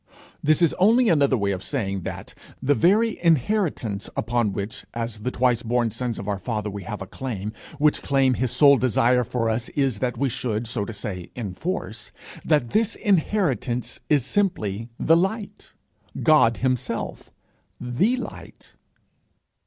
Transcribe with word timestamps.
This 0.41 0.63
is 0.63 0.73
only 0.79 1.09
another 1.09 1.37
way 1.37 1.51
of 1.51 1.63
saying 1.63 2.01
that 2.01 2.33
the 2.59 2.73
very 2.73 3.23
inheritance 3.23 4.09
upon 4.17 4.51
which, 4.51 4.83
as 4.95 5.19
the 5.19 5.29
twice 5.29 5.61
born 5.61 5.91
sons 5.91 6.17
of 6.17 6.27
our 6.27 6.39
father, 6.39 6.71
we 6.71 6.81
have 6.85 7.03
a 7.03 7.05
claim 7.05 7.53
which 7.77 8.01
claim 8.01 8.33
his 8.33 8.49
sole 8.49 8.77
desire 8.77 9.23
for 9.23 9.47
us 9.47 9.69
is 9.69 9.99
that 9.99 10.17
we 10.17 10.27
should, 10.27 10.65
so 10.65 10.85
to 10.85 10.93
say, 10.93 11.29
enforce 11.35 12.11
that 12.43 12.71
this 12.71 12.95
inheritance 12.95 13.99
is 14.09 14.25
simply 14.25 14.89
the 14.99 15.15
light, 15.15 15.73
God 16.23 16.57
himself, 16.57 17.31
the 17.79 18.17
Light. 18.17 18.73